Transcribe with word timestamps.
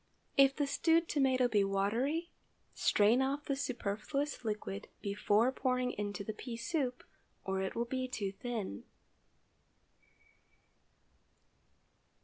If 0.35 0.55
the 0.55 0.65
stewed 0.65 1.07
tomato 1.07 1.47
be 1.47 1.63
watery, 1.63 2.31
strain 2.73 3.21
off 3.21 3.45
the 3.45 3.55
superfluous 3.55 4.43
liquid 4.43 4.87
before 4.99 5.51
pouring 5.51 5.91
into 5.91 6.23
the 6.23 6.33
pea 6.33 6.57
soup, 6.57 7.03
or 7.45 7.61
it 7.61 7.75
will 7.75 7.85
be 7.85 8.07
too 8.07 8.31
thin. 8.31 8.85